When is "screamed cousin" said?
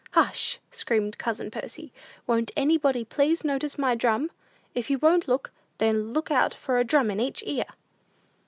0.71-1.51